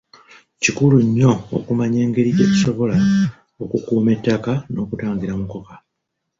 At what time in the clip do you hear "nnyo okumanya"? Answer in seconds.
1.05-1.97